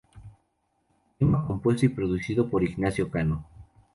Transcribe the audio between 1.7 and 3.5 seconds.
y producido por Ignacio Cano.